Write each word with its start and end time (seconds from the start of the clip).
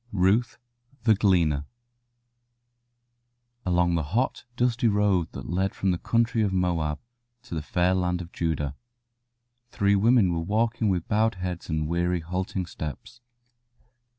RUTH, 0.13 0.57
THE 1.03 1.13
GLEANER 1.13 1.65
Along 3.67 3.93
the 3.93 4.01
hot, 4.01 4.45
dusty 4.55 4.87
road 4.87 5.31
that 5.33 5.47
led 5.47 5.75
from 5.75 5.91
the 5.91 5.99
country 5.99 6.41
of 6.41 6.51
Moab 6.51 6.97
to 7.43 7.53
the 7.53 7.61
fair 7.61 7.93
land 7.93 8.19
of 8.19 8.31
Judah 8.31 8.75
three 9.69 9.95
women 9.95 10.33
were 10.33 10.41
walking 10.41 10.89
with 10.89 11.07
bowed 11.07 11.35
heads 11.35 11.69
and 11.69 11.87
weary, 11.87 12.21
halting 12.21 12.65
steps. 12.65 13.21